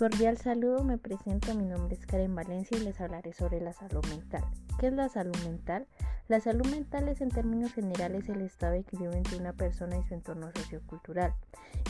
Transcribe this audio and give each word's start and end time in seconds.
Cordial 0.00 0.38
saludo, 0.38 0.82
me 0.82 0.96
presento, 0.96 1.54
mi 1.54 1.66
nombre 1.66 1.94
es 1.94 2.06
Karen 2.06 2.34
Valencia 2.34 2.74
y 2.74 2.80
les 2.80 2.98
hablaré 3.02 3.34
sobre 3.34 3.60
la 3.60 3.74
salud 3.74 4.02
mental. 4.06 4.42
¿Qué 4.78 4.86
es 4.86 4.94
la 4.94 5.10
salud 5.10 5.36
mental? 5.44 5.86
La 6.26 6.40
salud 6.40 6.66
mental 6.68 7.06
es 7.10 7.20
en 7.20 7.28
términos 7.28 7.74
generales 7.74 8.26
el 8.30 8.40
estado 8.40 8.72
de 8.72 8.78
equilibrio 8.78 9.18
entre 9.18 9.36
una 9.36 9.52
persona 9.52 9.98
y 9.98 10.02
su 10.04 10.14
entorno 10.14 10.50
sociocultural. 10.56 11.34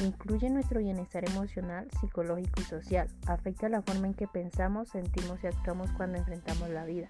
Incluye 0.05 0.51
nuestro 0.51 0.81
bienestar 0.81 1.25
emocional, 1.31 1.87
psicológico 2.01 2.61
y 2.61 2.65
social. 2.65 3.07
Afecta 3.29 3.69
la 3.69 3.81
forma 3.81 4.09
en 4.09 4.15
que 4.15 4.27
pensamos, 4.27 4.89
sentimos 4.89 5.45
y 5.45 5.47
actuamos 5.47 5.93
cuando 5.93 6.19
enfrentamos 6.19 6.69
la 6.69 6.87
vida. 6.87 7.09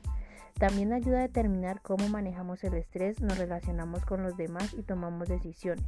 También 0.58 0.92
ayuda 0.92 1.20
a 1.20 1.22
determinar 1.22 1.80
cómo 1.80 2.10
manejamos 2.10 2.62
el 2.62 2.74
estrés, 2.74 3.22
nos 3.22 3.38
relacionamos 3.38 4.04
con 4.04 4.22
los 4.22 4.36
demás 4.36 4.74
y 4.74 4.82
tomamos 4.82 5.30
decisiones. 5.30 5.86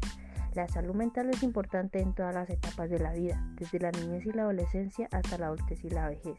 La 0.55 0.69
salud 0.69 0.95
mental 0.95 1.31
es 1.31 1.43
importante 1.43 1.99
en 2.01 2.15
todas 2.15 2.35
las 2.35 2.51
etapas 2.51 2.91
de 2.91 2.99
la 2.99 3.13
vida, 3.13 3.43
desde 3.55 3.79
la 3.79 3.91
niñez 3.91 4.27
y 4.27 4.33
la 4.33 4.43
adolescencia 4.43 5.09
hasta 5.11 5.39
la 5.39 5.47
adultez 5.47 5.83
y 5.83 5.89
la 5.89 6.09
vejez. 6.09 6.39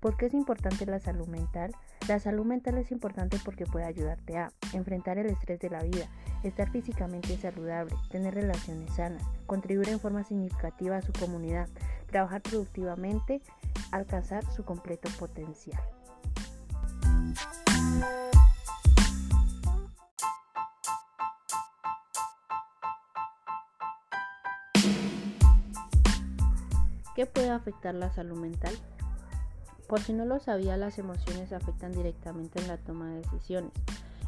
¿Por 0.00 0.16
qué 0.16 0.26
es 0.26 0.34
importante 0.34 0.86
la 0.86 0.98
salud 0.98 1.28
mental? 1.28 1.72
La 2.08 2.18
salud 2.18 2.44
mental 2.44 2.78
es 2.78 2.90
importante 2.90 3.38
porque 3.44 3.64
puede 3.64 3.84
ayudarte 3.84 4.38
a 4.38 4.50
enfrentar 4.72 5.18
el 5.18 5.26
estrés 5.26 5.60
de 5.60 5.70
la 5.70 5.82
vida, 5.82 6.08
estar 6.42 6.70
físicamente 6.70 7.36
saludable, 7.36 7.94
tener 8.10 8.34
relaciones 8.34 8.92
sanas, 8.94 9.22
contribuir 9.46 9.90
en 9.90 10.00
forma 10.00 10.24
significativa 10.24 10.96
a 10.96 11.02
su 11.02 11.12
comunidad, 11.12 11.68
trabajar 12.10 12.42
productivamente, 12.42 13.40
alcanzar 13.92 14.44
su 14.52 14.64
completo 14.64 15.08
potencial. 15.18 15.80
¿Qué 27.18 27.26
puede 27.26 27.50
afectar 27.50 27.96
la 27.96 28.12
salud 28.12 28.38
mental? 28.38 28.72
Por 29.88 30.00
si 30.00 30.12
no 30.12 30.24
lo 30.24 30.38
sabía, 30.38 30.76
las 30.76 31.00
emociones 31.00 31.52
afectan 31.52 31.90
directamente 31.90 32.60
en 32.60 32.68
la 32.68 32.76
toma 32.76 33.10
de 33.10 33.22
decisiones 33.22 33.72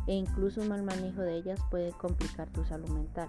e 0.08 0.14
incluso 0.14 0.60
un 0.60 0.70
mal 0.70 0.82
manejo 0.82 1.20
de 1.20 1.36
ellas 1.36 1.60
puede 1.70 1.92
complicar 1.92 2.48
tu 2.48 2.64
salud 2.64 2.88
mental. 2.88 3.28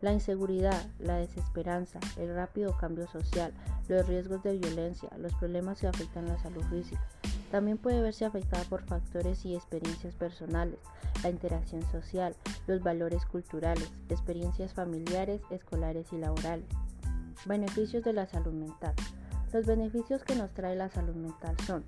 La 0.00 0.14
inseguridad, 0.14 0.82
la 0.98 1.16
desesperanza, 1.16 2.00
el 2.16 2.34
rápido 2.34 2.74
cambio 2.78 3.06
social, 3.06 3.52
los 3.86 4.06
riesgos 4.08 4.42
de 4.42 4.56
violencia, 4.56 5.10
los 5.18 5.34
problemas 5.34 5.78
que 5.78 5.88
afectan 5.88 6.26
la 6.26 6.38
salud 6.38 6.64
física. 6.70 7.06
También 7.50 7.76
puede 7.76 8.00
verse 8.00 8.24
afectada 8.24 8.64
por 8.64 8.84
factores 8.84 9.44
y 9.44 9.56
experiencias 9.56 10.14
personales, 10.14 10.78
la 11.22 11.28
interacción 11.28 11.82
social, 11.92 12.34
los 12.66 12.82
valores 12.82 13.26
culturales, 13.26 13.92
experiencias 14.08 14.72
familiares, 14.72 15.42
escolares 15.50 16.10
y 16.14 16.16
laborales. 16.16 16.64
Beneficios 17.46 18.04
de 18.04 18.12
la 18.12 18.26
salud 18.26 18.52
mental. 18.52 18.94
Los 19.52 19.66
beneficios 19.66 20.22
que 20.22 20.36
nos 20.36 20.50
trae 20.52 20.76
la 20.76 20.88
salud 20.88 21.14
mental 21.14 21.56
son 21.66 21.84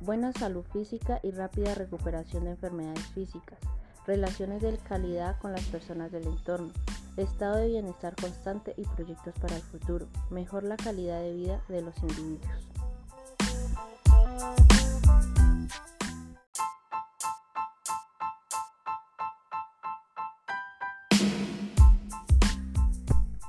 buena 0.00 0.32
salud 0.32 0.64
física 0.72 1.20
y 1.22 1.30
rápida 1.30 1.74
recuperación 1.74 2.44
de 2.44 2.50
enfermedades 2.50 3.06
físicas, 3.08 3.58
relaciones 4.06 4.62
de 4.62 4.76
calidad 4.78 5.38
con 5.40 5.52
las 5.52 5.64
personas 5.64 6.12
del 6.12 6.26
entorno, 6.26 6.72
estado 7.16 7.56
de 7.56 7.68
bienestar 7.68 8.14
constante 8.14 8.74
y 8.76 8.82
proyectos 8.82 9.34
para 9.40 9.56
el 9.56 9.62
futuro, 9.62 10.06
mejor 10.30 10.64
la 10.64 10.76
calidad 10.76 11.20
de 11.20 11.34
vida 11.34 11.62
de 11.68 11.82
los 11.82 11.96
individuos. 12.02 12.75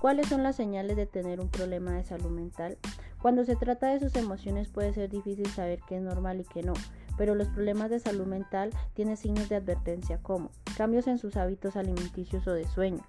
¿Cuáles 0.08 0.30
son 0.30 0.42
las 0.42 0.56
señales 0.56 0.96
de 0.96 1.06
tener 1.06 1.42
un 1.42 1.50
problema 1.50 1.92
de 1.92 2.06
salud 2.06 2.30
mental? 2.30 2.78
Cuando 3.22 3.44
se 3.44 3.58
trata 3.58 3.88
de 3.88 4.00
sus 4.00 4.16
emociones 4.16 4.70
puede 4.70 4.94
ser 4.94 5.10
difícil 5.10 5.48
saber 5.48 5.82
qué 5.86 5.98
es 5.98 6.02
normal 6.02 6.40
y 6.40 6.46
qué 6.46 6.64
no, 6.64 6.72
pero 7.18 7.36
los 7.36 7.50
problemas 7.50 7.90
de 7.90 8.00
salud 8.00 8.26
mental 8.26 8.70
tienen 8.94 9.18
signos 9.18 9.50
de 9.50 9.58
advertencia 9.58 10.20
como 10.20 10.50
cambios 10.78 11.08
en 11.08 11.18
sus 11.18 11.36
hábitos 11.36 11.76
alimenticios 11.76 12.48
o 12.48 12.54
de 12.54 12.66
sueño, 12.70 13.02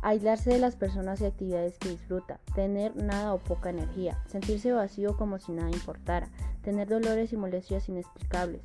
aislarse 0.00 0.48
de 0.48 0.58
las 0.58 0.74
personas 0.74 1.20
y 1.20 1.26
actividades 1.26 1.78
que 1.78 1.90
disfruta, 1.90 2.40
tener 2.54 2.96
nada 2.96 3.34
o 3.34 3.38
poca 3.38 3.68
energía, 3.68 4.24
sentirse 4.26 4.72
vacío 4.72 5.18
como 5.18 5.38
si 5.38 5.52
nada 5.52 5.68
importara, 5.68 6.30
tener 6.62 6.88
dolores 6.88 7.34
y 7.34 7.36
molestias 7.36 7.90
inexplicables, 7.90 8.62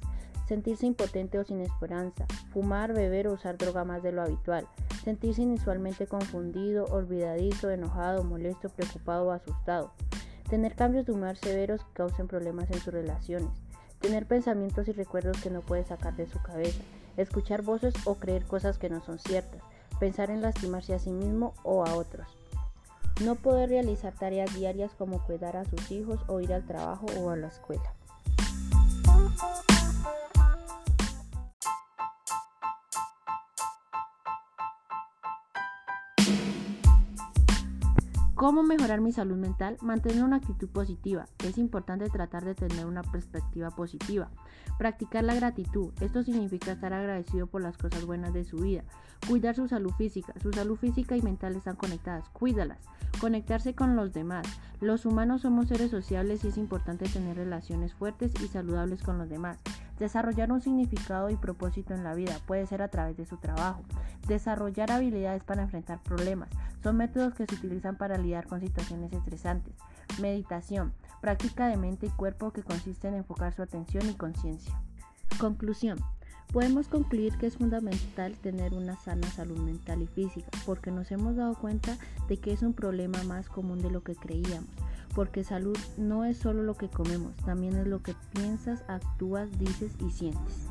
sentirse 0.47 0.85
impotente 0.85 1.39
o 1.39 1.43
sin 1.43 1.61
esperanza, 1.61 2.25
fumar, 2.51 2.93
beber 2.93 3.27
o 3.27 3.33
usar 3.33 3.57
droga 3.57 3.83
más 3.83 4.03
de 4.03 4.11
lo 4.11 4.21
habitual, 4.21 4.67
sentirse 5.03 5.41
inusualmente 5.41 6.07
confundido, 6.07 6.85
olvidadizo, 6.85 7.69
enojado, 7.69 8.23
molesto, 8.23 8.69
preocupado 8.69 9.27
o 9.27 9.31
asustado, 9.31 9.91
tener 10.49 10.75
cambios 10.75 11.05
de 11.05 11.13
humor 11.13 11.35
severos 11.37 11.83
que 11.83 11.93
causen 11.93 12.27
problemas 12.27 12.69
en 12.71 12.79
sus 12.79 12.93
relaciones, 12.93 13.51
tener 13.99 14.25
pensamientos 14.25 14.87
y 14.87 14.91
recuerdos 14.91 15.41
que 15.41 15.49
no 15.49 15.61
puede 15.61 15.83
sacar 15.83 16.15
de 16.15 16.27
su 16.27 16.41
cabeza, 16.41 16.81
escuchar 17.17 17.61
voces 17.61 17.93
o 18.05 18.15
creer 18.15 18.45
cosas 18.45 18.77
que 18.77 18.89
no 18.89 19.01
son 19.03 19.19
ciertas, 19.19 19.61
pensar 19.99 20.29
en 20.29 20.41
lastimarse 20.41 20.93
a 20.93 20.99
sí 20.99 21.11
mismo 21.11 21.53
o 21.63 21.85
a 21.85 21.95
otros. 21.95 22.27
No 23.23 23.35
poder 23.35 23.69
realizar 23.69 24.13
tareas 24.13 24.53
diarias 24.53 24.91
como 24.97 25.23
cuidar 25.25 25.55
a 25.55 25.63
sus 25.63 25.89
hijos 25.89 26.19
o 26.27 26.41
ir 26.41 26.53
al 26.53 26.65
trabajo 26.65 27.05
o 27.17 27.29
a 27.29 27.37
la 27.37 27.47
escuela. 27.47 27.93
¿Cómo 38.35 38.63
mejorar 38.63 38.99
mi 38.99 39.13
salud 39.13 39.37
mental? 39.37 39.77
Mantener 39.81 40.21
una 40.21 40.35
actitud 40.35 40.67
positiva. 40.67 41.25
Es 41.41 41.57
importante 41.57 42.09
tratar 42.09 42.43
de 42.43 42.53
tener 42.53 42.85
una 42.85 43.01
perspectiva 43.01 43.71
positiva. 43.71 44.29
Practicar 44.77 45.23
la 45.23 45.35
gratitud. 45.35 45.93
Esto 46.01 46.21
significa 46.21 46.73
estar 46.73 46.91
agradecido 46.91 47.47
por 47.47 47.61
las 47.61 47.77
cosas 47.77 48.05
buenas 48.05 48.33
de 48.33 48.43
su 48.43 48.57
vida. 48.57 48.83
Cuidar 49.25 49.55
su 49.55 49.69
salud 49.69 49.93
física. 49.97 50.33
Su 50.43 50.51
salud 50.51 50.75
física 50.75 51.15
y 51.15 51.21
mental 51.21 51.55
están 51.55 51.77
conectadas. 51.77 52.27
Cuídalas. 52.27 52.79
Conectarse 53.21 53.73
con 53.73 53.95
los 53.95 54.11
demás. 54.11 54.45
Los 54.81 55.05
humanos 55.05 55.43
somos 55.43 55.69
seres 55.69 55.91
sociables 55.91 56.43
y 56.43 56.49
es 56.49 56.57
importante 56.57 57.07
tener 57.07 57.37
relaciones 57.37 57.93
fuertes 57.93 58.33
y 58.43 58.49
saludables 58.49 59.01
con 59.01 59.17
los 59.17 59.29
demás. 59.29 59.59
Desarrollar 59.97 60.51
un 60.51 60.59
significado 60.59 61.29
y 61.29 61.37
propósito 61.37 61.93
en 61.93 62.03
la 62.03 62.13
vida 62.13 62.37
puede 62.45 62.67
ser 62.67 62.81
a 62.81 62.89
través 62.89 63.15
de 63.15 63.25
su 63.25 63.37
trabajo. 63.37 63.81
Desarrollar 64.27 64.91
habilidades 64.91 65.43
para 65.45 65.63
enfrentar 65.63 66.03
problemas. 66.03 66.49
Son 66.85 66.97
métodos 66.97 67.33
que 67.33 67.47
se 67.47 67.55
utilizan 67.55 67.95
para 67.95 68.19
lidiar 68.19 68.45
con 68.45 68.61
situaciones 68.61 69.11
estresantes. 69.11 69.73
Meditación. 70.21 70.93
Práctica 71.19 71.65
de 71.67 71.77
mente 71.77 72.05
y 72.05 72.09
cuerpo 72.09 72.53
que 72.53 72.61
consiste 72.61 73.07
en 73.07 73.15
enfocar 73.15 73.55
su 73.55 73.63
atención 73.63 74.07
y 74.07 74.13
conciencia. 74.13 74.79
Conclusión. 75.39 75.97
Podemos 76.53 76.87
concluir 76.87 77.35
que 77.39 77.47
es 77.47 77.57
fundamental 77.57 78.35
tener 78.35 78.75
una 78.75 78.95
sana 78.97 79.25
salud 79.31 79.57
mental 79.57 80.03
y 80.03 80.05
física 80.05 80.47
porque 80.63 80.91
nos 80.91 81.09
hemos 81.11 81.35
dado 81.35 81.55
cuenta 81.55 81.97
de 82.29 82.37
que 82.37 82.53
es 82.53 82.61
un 82.61 82.73
problema 82.73 83.23
más 83.23 83.49
común 83.49 83.81
de 83.81 83.89
lo 83.89 84.03
que 84.03 84.13
creíamos 84.13 84.69
porque 85.15 85.43
salud 85.43 85.77
no 85.97 86.25
es 86.25 86.37
solo 86.37 86.61
lo 86.61 86.75
que 86.75 86.89
comemos, 86.89 87.33
también 87.37 87.77
es 87.77 87.87
lo 87.87 88.03
que 88.03 88.13
piensas, 88.33 88.83
actúas, 88.87 89.49
dices 89.57 89.93
y 90.05 90.11
sientes. 90.11 90.67